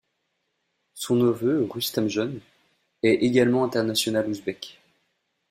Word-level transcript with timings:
Son 0.95 1.15
neveu 1.17 1.63
Rustamjon 1.69 2.39
est 3.03 3.21
également 3.23 3.63
international 3.63 4.27
ouzbek. 4.27 4.81